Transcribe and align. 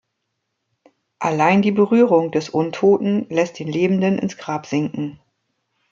Allein 1.19 1.61
die 1.61 1.71
Berührung 1.71 2.31
des 2.31 2.49
Untoten 2.49 3.27
lässt 3.29 3.59
den 3.59 3.67
Lebenden 3.71 4.17
ins 4.17 4.35
Grab 4.35 4.65
sinken. 4.65 5.19